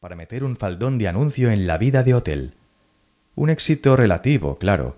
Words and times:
para 0.00 0.14
meter 0.14 0.44
un 0.44 0.54
faldón 0.54 0.96
de 0.96 1.08
anuncio 1.08 1.50
en 1.50 1.66
la 1.66 1.76
vida 1.76 2.04
de 2.04 2.14
hotel. 2.14 2.54
Un 3.34 3.50
éxito 3.50 3.96
relativo, 3.96 4.56
claro, 4.56 4.96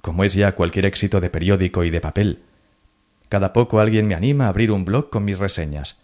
como 0.00 0.24
es 0.24 0.34
ya 0.34 0.56
cualquier 0.56 0.86
éxito 0.86 1.20
de 1.20 1.30
periódico 1.30 1.84
y 1.84 1.90
de 1.90 2.00
papel. 2.00 2.42
Cada 3.28 3.52
poco 3.52 3.78
alguien 3.78 4.08
me 4.08 4.16
anima 4.16 4.46
a 4.46 4.48
abrir 4.48 4.72
un 4.72 4.84
blog 4.84 5.10
con 5.10 5.24
mis 5.24 5.38
reseñas. 5.38 6.02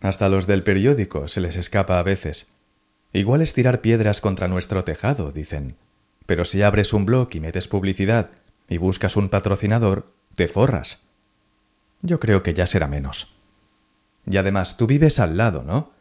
Hasta 0.00 0.28
los 0.28 0.46
del 0.46 0.62
periódico 0.62 1.26
se 1.26 1.40
les 1.40 1.56
escapa 1.56 1.98
a 1.98 2.04
veces. 2.04 2.52
Igual 3.12 3.42
es 3.42 3.52
tirar 3.52 3.80
piedras 3.80 4.20
contra 4.20 4.46
nuestro 4.46 4.84
tejado, 4.84 5.32
dicen. 5.32 5.74
Pero 6.26 6.44
si 6.44 6.62
abres 6.62 6.92
un 6.92 7.06
blog 7.06 7.28
y 7.32 7.40
metes 7.40 7.66
publicidad 7.66 8.30
y 8.68 8.76
buscas 8.76 9.16
un 9.16 9.28
patrocinador, 9.28 10.12
te 10.36 10.46
forras. 10.46 11.08
Yo 12.02 12.20
creo 12.20 12.44
que 12.44 12.54
ya 12.54 12.66
será 12.66 12.86
menos. 12.86 13.34
Y 14.26 14.36
además, 14.36 14.76
tú 14.76 14.86
vives 14.86 15.18
al 15.18 15.36
lado, 15.36 15.64
¿no? 15.64 15.93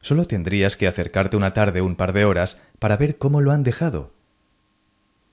Solo 0.00 0.26
tendrías 0.26 0.76
que 0.76 0.86
acercarte 0.86 1.36
una 1.36 1.52
tarde 1.52 1.82
un 1.82 1.96
par 1.96 2.12
de 2.12 2.24
horas 2.24 2.62
para 2.78 2.96
ver 2.96 3.18
cómo 3.18 3.40
lo 3.40 3.52
han 3.52 3.62
dejado. 3.62 4.12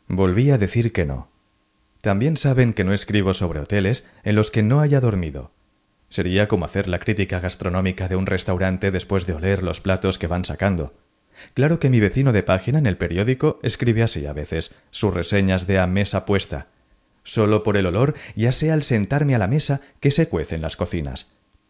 Volví 0.07 0.52
a 0.52 0.57
decir 0.57 0.91
que 0.91 1.05
no. 1.05 1.30
También 2.02 2.38
saben 2.38 2.73
que 2.73 2.84
no 2.84 2.93
escribo 2.93 3.34
sobre 3.34 3.59
hoteles 3.59 4.09
en 4.23 4.35
los 4.35 4.52
que 4.52 4.63
no 4.63 4.80
haya 4.80 4.99
dormido. 4.99 5.52
Sería 6.09 6.48
como 6.48 6.66
hacer 6.66 6.88
la 6.88 6.99
crítica 6.99 7.40
gastronómica 7.40 8.07
de 8.07 8.16
un 8.16 8.26
restaurante 8.26 8.91
después 8.91 9.26
de 9.26 9.34
oler 9.34 9.63
los 9.63 9.81
platos 9.81 10.17
que 10.17 10.27
van 10.27 10.45
sacando. 10.45 10.93
Claro 11.54 11.79
que 11.79 11.90
mi 11.90 11.99
vecino 11.99 12.34
de 12.34 12.43
página 12.43 12.79
en 12.79 12.85
el 12.85 12.98
periódico 12.98 13.59
escribe 13.62 14.04
así 14.04 14.26
a 14.26 14.34
veces 14.34 14.73
sus 14.91 15.13
reseñas 15.13 15.68
de 15.68 15.79
a 15.79 15.88
mesa 15.88 16.26
puesta. 16.26 16.68
Solo 17.23 17.63
por 17.63 17.76
el 17.76 17.85
olor, 17.85 18.15
ya 18.35 18.54
sea 18.54 18.73
al 18.73 18.84
sentarme 18.84 19.35
a 19.35 19.38
la 19.38 19.48
mesa 19.48 19.81
que 19.99 20.12
se 20.12 20.29
cuece 20.29 20.55
en 20.55 20.62
las 20.62 20.77
cocinas. 20.77 21.29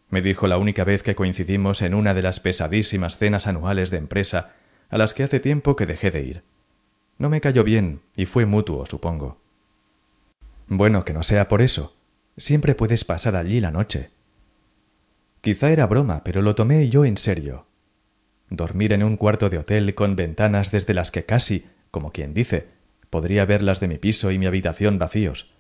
Me 0.10 0.22
dijo 0.22 0.48
la 0.48 0.58
única 0.58 0.84
vez 0.84 1.04
que 1.04 1.16
coincidimos 1.16 1.82
en 1.82 1.94
una 1.94 2.14
de 2.14 2.22
las 2.22 2.40
pesadísimas 2.40 3.18
cenas 3.18 3.48
anuales 3.48 3.92
de 3.92 3.98
empresa 3.98 4.54
a 4.90 4.98
las 4.98 5.14
que 5.14 5.24
hace 5.24 5.40
tiempo 5.40 5.76
que 5.76 5.86
dejé 5.86 6.12
de 6.12 6.24
ir. 6.24 6.44
No 7.18 7.30
me 7.30 7.42
cayó 7.42 7.64
bien 7.64 8.02
y 8.16 8.26
fue 8.26 8.46
mutuo, 8.46 8.86
supongo. 8.86 9.42
Bueno, 10.68 11.04
que 11.04 11.14
no 11.14 11.23
sea 11.23 11.48
por 11.48 11.62
eso. 11.62 11.96
Siempre 12.38 12.76
puedes 12.76 13.04
pasar 13.04 13.36
allí 13.36 13.59
la 13.59 13.72
noche. 13.72 14.12
Quizá 15.42 15.72
era 15.72 15.88
broma, 15.88 16.24
pero 16.24 16.42
lo 16.42 16.56
tomé 16.56 16.90
yo 16.90 17.06
en 17.06 17.18
serio. 17.18 17.66
Dormir 18.50 18.94
en 18.94 19.03
un 19.03 19.18
cuarto 19.18 19.50
de 19.50 19.58
hotel 19.58 19.94
con 19.96 20.16
ventanas 20.16 20.72
desde 20.72 20.94
las 20.94 21.12
que 21.12 21.26
casi, 21.26 21.66
como 21.92 22.12
quien 22.12 22.34
dice, 22.34 22.68
podría 23.09 23.46
ver 23.46 23.64
las 23.64 23.80
de 23.80 23.88
mi 23.88 23.98
piso 23.98 24.31
y 24.31 24.38
mi 24.38 24.46
habitación 24.46 25.00
vacíos. 25.00 25.52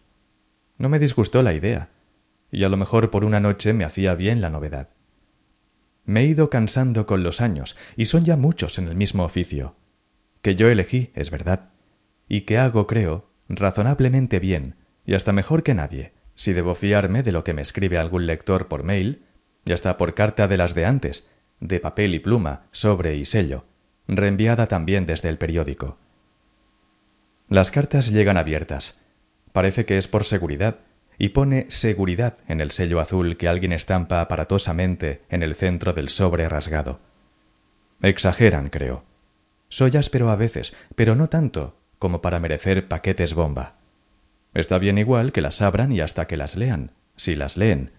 No 0.77 0.89
me 0.89 0.99
disgustó 0.99 1.41
la 1.41 1.53
idea, 1.53 1.89
y 2.51 2.63
a 2.63 2.69
lo 2.69 2.77
mejor 2.77 3.09
por 3.09 3.23
una 3.23 3.39
noche 3.39 3.73
me 3.73 3.83
hacía 3.83 4.15
bien 4.15 4.41
la 4.41 4.49
novedad. 4.49 4.89
Me 6.05 6.21
he 6.21 6.25
ido 6.25 6.49
cansando 6.49 7.05
con 7.05 7.23
los 7.23 7.41
años, 7.41 7.75
y 7.95 8.05
son 8.05 8.23
ya 8.23 8.37
muchos 8.37 8.77
en 8.77 8.87
el 8.87 8.95
mismo 8.95 9.23
oficio, 9.23 9.75
que 10.41 10.55
yo 10.55 10.69
elegí, 10.69 11.11
es 11.15 11.31
verdad, 11.31 11.69
y 12.29 12.41
que 12.41 12.57
hago, 12.57 12.87
creo, 12.87 13.29
razonablemente 13.49 14.39
bien, 14.39 14.75
y 15.05 15.13
hasta 15.13 15.33
mejor 15.33 15.63
que 15.63 15.73
nadie, 15.73 16.13
si 16.35 16.53
debo 16.53 16.75
fiarme 16.75 17.23
de 17.23 17.31
lo 17.31 17.43
que 17.43 17.53
me 17.53 17.61
escribe 17.61 17.97
algún 17.97 18.25
lector 18.25 18.67
por 18.67 18.83
mail, 18.83 19.23
y 19.65 19.73
hasta 19.73 19.97
por 19.97 20.13
carta 20.13 20.47
de 20.47 20.57
las 20.57 20.75
de 20.75 20.85
antes, 20.85 21.29
de 21.59 21.79
papel 21.79 22.15
y 22.15 22.19
pluma, 22.19 22.67
sobre 22.71 23.15
y 23.15 23.25
sello, 23.25 23.65
reenviada 24.07 24.67
también 24.67 25.05
desde 25.05 25.29
el 25.29 25.37
periódico. 25.37 25.97
Las 27.49 27.71
cartas 27.71 28.11
llegan 28.11 28.37
abiertas. 28.37 29.01
Parece 29.51 29.85
que 29.85 29.97
es 29.97 30.07
por 30.07 30.23
seguridad, 30.23 30.79
y 31.17 31.29
pone 31.29 31.65
seguridad 31.69 32.37
en 32.47 32.61
el 32.61 32.71
sello 32.71 32.99
azul 32.99 33.37
que 33.37 33.47
alguien 33.47 33.73
estampa 33.73 34.21
aparatosamente 34.21 35.21
en 35.29 35.43
el 35.43 35.55
centro 35.55 35.93
del 35.93 36.09
sobre 36.09 36.47
rasgado. 36.47 36.99
Exageran, 38.01 38.69
creo. 38.69 39.03
Soy 39.69 39.97
áspero 39.97 40.29
a 40.29 40.35
veces, 40.35 40.75
pero 40.95 41.15
no 41.15 41.27
tanto 41.27 41.77
como 41.99 42.21
para 42.21 42.39
merecer 42.39 42.87
paquetes 42.87 43.33
bomba. 43.33 43.75
Está 44.53 44.77
bien 44.77 44.97
igual 44.97 45.31
que 45.31 45.41
las 45.41 45.61
abran 45.61 45.91
y 45.91 46.01
hasta 46.01 46.27
que 46.27 46.37
las 46.37 46.55
lean, 46.55 46.91
si 47.15 47.35
las 47.35 47.57
leen. 47.57 47.91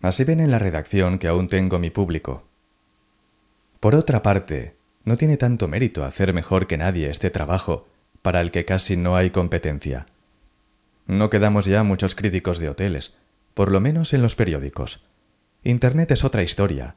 Así 0.00 0.24
ven 0.24 0.40
en 0.40 0.50
la 0.50 0.58
redacción 0.58 1.18
que 1.18 1.28
aún 1.28 1.48
tengo 1.48 1.78
mi 1.78 1.90
público, 1.90 2.44
por 3.84 3.94
otra 3.94 4.22
parte, 4.22 4.76
no 5.04 5.18
tiene 5.18 5.36
tanto 5.36 5.68
mérito 5.68 6.06
hacer 6.06 6.32
mejor 6.32 6.66
que 6.66 6.78
nadie 6.78 7.10
este 7.10 7.28
trabajo, 7.28 7.86
para 8.22 8.40
el 8.40 8.50
que 8.50 8.64
casi 8.64 8.96
no 8.96 9.14
hay 9.14 9.28
competencia. 9.28 10.06
No 11.06 11.30
quedamos 11.30 11.66
ya 11.66 11.82
muchos 11.82 12.14
críticos 12.14 12.58
de 12.58 12.68
hoteles, 12.68 13.16
por 13.54 13.70
lo 13.70 13.80
menos 13.80 14.12
en 14.14 14.22
los 14.22 14.34
periódicos. 14.34 15.04
Internet 15.62 16.10
es 16.10 16.24
otra 16.24 16.42
historia. 16.42 16.96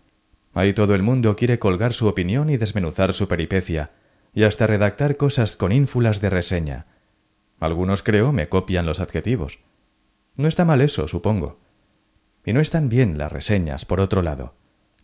Ahí 0.54 0.74
todo 0.74 0.96
el 0.96 1.04
mundo 1.04 1.36
quiere 1.36 1.60
colgar 1.60 1.94
su 1.94 2.08
opinión 2.08 2.50
y 2.50 2.58
desmenuzar 2.58 3.14
su 3.14 3.28
peripecia, 3.28 3.92
y 4.34 4.44
hasta 4.44 4.68
redactar 4.68 5.18
cosas 5.18 5.56
con 5.56 5.72
ínfulas 5.72 6.22
de 6.22 6.30
reseña. 6.30 6.86
Algunos, 7.60 8.04
creo, 8.04 8.32
me 8.32 8.50
copian 8.50 8.86
los 8.86 9.00
adjetivos. 9.00 9.60
No 10.36 10.48
está 10.48 10.66
mal 10.66 10.82
eso, 10.82 11.08
supongo. 11.08 11.60
Y 12.46 12.54
no 12.54 12.62
están 12.62 12.90
bien 12.90 13.18
las 13.18 13.32
reseñas, 13.32 13.86
por 13.86 14.00
otro 14.00 14.22
lado 14.22 14.54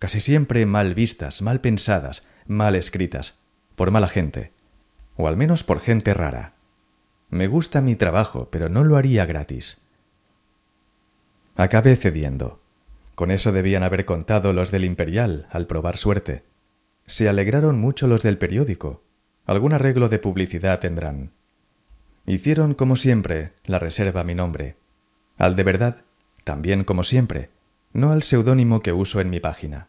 casi 0.04 0.20
siempre 0.20 0.66
mal 0.66 0.96
vistas, 0.96 1.42
mal 1.42 1.62
pensadas, 1.62 2.28
mal 2.46 2.76
escritas, 2.76 3.46
por 3.78 3.90
mala 3.90 4.10
gente, 4.10 4.52
o 5.16 5.30
al 5.30 5.38
menos 5.38 5.64
por 5.64 5.80
gente 5.80 6.14
rara. 6.14 6.56
Me 7.34 7.48
gusta 7.48 7.82
mi 7.82 7.96
trabajo, 7.96 8.50
pero 8.52 8.70
no 8.70 8.84
lo 8.84 8.96
haría 8.96 9.26
gratis. 9.26 9.82
Acabé 11.56 11.96
cediendo. 11.96 12.60
Con 13.16 13.32
eso 13.32 13.52
debían 13.52 13.82
haber 13.82 14.06
contado 14.06 14.54
los 14.54 14.70
del 14.70 14.86
Imperial 14.86 15.48
al 15.50 15.66
probar 15.66 15.98
suerte. 15.98 16.44
Se 17.08 17.28
alegraron 17.28 17.80
mucho 17.80 18.06
los 18.06 18.22
del 18.22 18.38
periódico. 18.38 19.02
Algún 19.48 19.74
arreglo 19.74 20.10
de 20.10 20.20
publicidad 20.20 20.80
tendrán. 20.80 21.32
Hicieron, 22.28 22.76
como 22.76 22.98
siempre, 22.98 23.54
la 23.66 23.80
reserva 23.80 24.22
a 24.22 24.26
mi 24.26 24.36
nombre. 24.36 24.76
Al 25.40 25.56
de 25.56 25.64
verdad, 25.64 26.02
también 26.44 26.84
como 26.84 27.04
siempre, 27.04 27.50
no 27.94 28.12
al 28.12 28.22
seudónimo 28.22 28.82
que 28.82 28.94
uso 28.94 29.22
en 29.22 29.32
mi 29.32 29.40
página. 29.40 29.88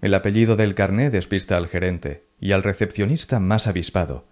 El 0.00 0.14
apellido 0.14 0.56
del 0.56 0.74
carné 0.74 1.10
despista 1.10 1.58
al 1.58 1.66
gerente 1.68 2.24
y 2.40 2.52
al 2.52 2.62
recepcionista 2.62 3.38
más 3.38 3.66
avispado, 3.66 4.24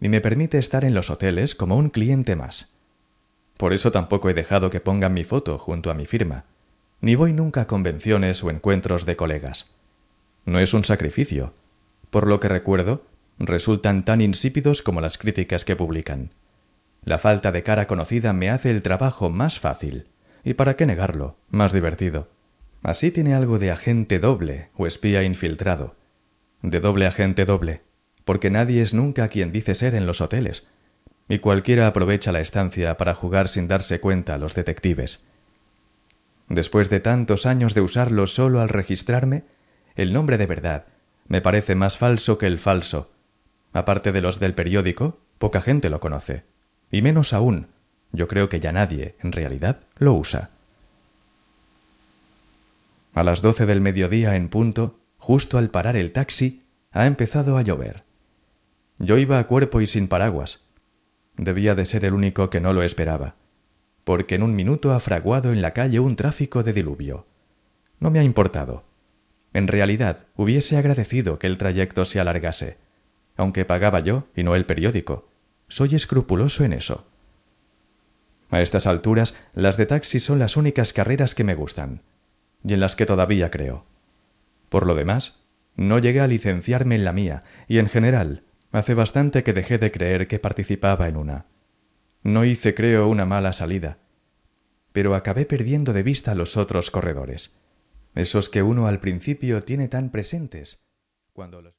y 0.00 0.08
me 0.08 0.20
permite 0.20 0.58
estar 0.58 0.84
en 0.84 0.94
los 0.94 1.10
hoteles 1.10 1.54
como 1.54 1.76
un 1.76 1.90
cliente 1.90 2.36
más. 2.36 2.76
Por 3.56 3.72
eso 3.72 3.92
tampoco 3.92 4.30
he 4.30 4.34
dejado 4.34 4.70
que 4.70 4.80
pongan 4.80 5.12
mi 5.12 5.24
foto 5.24 5.58
junto 5.58 5.90
a 5.90 5.94
mi 5.94 6.06
firma, 6.06 6.44
ni 7.00 7.14
voy 7.14 7.32
nunca 7.32 7.62
a 7.62 7.66
convenciones 7.66 8.42
o 8.42 8.50
encuentros 8.50 9.06
de 9.06 9.16
colegas. 9.16 9.76
No 10.44 10.58
es 10.58 10.74
un 10.74 10.84
sacrificio. 10.84 11.52
Por 12.10 12.26
lo 12.26 12.40
que 12.40 12.48
recuerdo, 12.48 13.04
resultan 13.38 14.04
tan 14.04 14.20
insípidos 14.20 14.82
como 14.82 15.00
las 15.00 15.18
críticas 15.18 15.64
que 15.64 15.76
publican. 15.76 16.30
La 17.04 17.18
falta 17.18 17.52
de 17.52 17.62
cara 17.62 17.86
conocida 17.86 18.32
me 18.32 18.50
hace 18.50 18.70
el 18.70 18.82
trabajo 18.82 19.30
más 19.30 19.60
fácil, 19.60 20.06
y 20.44 20.54
para 20.54 20.76
qué 20.76 20.86
negarlo, 20.86 21.36
más 21.50 21.72
divertido. 21.72 22.28
Así 22.82 23.10
tiene 23.10 23.34
algo 23.34 23.58
de 23.58 23.70
agente 23.70 24.18
doble 24.18 24.68
o 24.76 24.86
espía 24.86 25.22
infiltrado. 25.22 25.96
De 26.62 26.80
doble 26.80 27.06
agente 27.06 27.44
doble, 27.44 27.82
porque 28.30 28.48
nadie 28.48 28.80
es 28.80 28.94
nunca 28.94 29.26
quien 29.26 29.50
dice 29.50 29.74
ser 29.74 29.96
en 29.96 30.06
los 30.06 30.20
hoteles, 30.20 30.64
y 31.28 31.40
cualquiera 31.40 31.88
aprovecha 31.88 32.30
la 32.30 32.38
estancia 32.38 32.96
para 32.96 33.12
jugar 33.12 33.48
sin 33.48 33.66
darse 33.66 33.98
cuenta 33.98 34.34
a 34.34 34.38
los 34.38 34.54
detectives. 34.54 35.26
Después 36.48 36.90
de 36.90 37.00
tantos 37.00 37.44
años 37.44 37.74
de 37.74 37.80
usarlo 37.80 38.28
solo 38.28 38.60
al 38.60 38.68
registrarme, 38.68 39.42
el 39.96 40.12
nombre 40.12 40.38
de 40.38 40.46
verdad 40.46 40.84
me 41.26 41.40
parece 41.40 41.74
más 41.74 41.98
falso 41.98 42.38
que 42.38 42.46
el 42.46 42.60
falso. 42.60 43.10
Aparte 43.72 44.12
de 44.12 44.20
los 44.20 44.38
del 44.38 44.54
periódico, 44.54 45.18
poca 45.38 45.60
gente 45.60 45.90
lo 45.90 45.98
conoce. 45.98 46.44
Y 46.92 47.02
menos 47.02 47.32
aún, 47.32 47.66
yo 48.12 48.28
creo 48.28 48.48
que 48.48 48.60
ya 48.60 48.70
nadie, 48.70 49.16
en 49.24 49.32
realidad, 49.32 49.80
lo 49.96 50.14
usa. 50.14 50.50
A 53.12 53.24
las 53.24 53.42
doce 53.42 53.66
del 53.66 53.80
mediodía 53.80 54.36
en 54.36 54.48
punto, 54.48 55.00
justo 55.18 55.58
al 55.58 55.70
parar 55.70 55.96
el 55.96 56.12
taxi, 56.12 56.62
ha 56.92 57.08
empezado 57.08 57.58
a 57.58 57.62
llover. 57.62 58.08
Yo 59.00 59.18
iba 59.18 59.40
a 59.40 59.46
cuerpo 59.48 59.80
y 59.80 59.88
sin 59.88 60.06
paraguas. 60.06 60.62
Debía 61.36 61.74
de 61.74 61.84
ser 61.84 62.04
el 62.04 62.14
único 62.14 62.50
que 62.50 62.60
no 62.60 62.72
lo 62.72 62.84
esperaba, 62.84 63.34
porque 64.04 64.36
en 64.36 64.44
un 64.44 64.54
minuto 64.54 64.92
ha 64.92 65.00
fraguado 65.00 65.52
en 65.52 65.62
la 65.62 65.72
calle 65.72 65.98
un 65.98 66.14
tráfico 66.14 66.62
de 66.62 66.72
diluvio. 66.72 67.26
No 67.98 68.12
me 68.12 68.20
ha 68.20 68.22
importado. 68.22 68.84
En 69.52 69.66
realidad, 69.66 70.26
hubiese 70.36 70.76
agradecido 70.76 71.40
que 71.40 71.48
el 71.48 71.58
trayecto 71.58 72.04
se 72.04 72.20
alargase, 72.20 72.76
aunque 73.36 73.64
pagaba 73.64 73.98
yo 73.98 74.28
y 74.36 74.44
no 74.44 74.54
el 74.54 74.66
periódico. 74.66 75.28
Soy 75.66 75.96
escrupuloso 75.96 76.62
en 76.62 76.74
eso. 76.74 77.06
A 78.50 78.60
estas 78.60 78.86
alturas, 78.86 79.36
las 79.54 79.76
de 79.76 79.86
taxi 79.86 80.20
son 80.20 80.38
las 80.38 80.56
únicas 80.56 80.92
carreras 80.92 81.34
que 81.34 81.44
me 81.44 81.54
gustan 81.54 82.02
y 82.64 82.74
en 82.74 82.80
las 82.80 82.96
que 82.96 83.06
todavía 83.06 83.50
creo. 83.50 83.84
Por 84.68 84.86
lo 84.86 84.94
demás, 84.94 85.40
no 85.76 85.98
llegué 85.98 86.20
a 86.20 86.26
licenciarme 86.26 86.94
en 86.94 87.04
la 87.04 87.12
mía, 87.12 87.42
y 87.68 87.78
en 87.78 87.88
general, 87.88 88.42
hace 88.72 88.94
bastante 88.94 89.42
que 89.42 89.52
dejé 89.52 89.78
de 89.78 89.90
creer 89.90 90.26
que 90.28 90.38
participaba 90.38 91.08
en 91.08 91.16
una. 91.16 91.46
No 92.22 92.44
hice, 92.44 92.74
creo, 92.74 93.08
una 93.08 93.26
mala 93.26 93.52
salida, 93.52 93.98
pero 94.92 95.14
acabé 95.14 95.46
perdiendo 95.46 95.92
de 95.92 96.02
vista 96.02 96.34
los 96.34 96.56
otros 96.56 96.90
corredores, 96.90 97.56
esos 98.14 98.48
que 98.48 98.62
uno 98.62 98.86
al 98.86 99.00
principio 99.00 99.62
tiene 99.62 99.88
tan 99.88 100.10
presentes, 100.10 100.84
cuando 101.32 101.62
los 101.62 101.68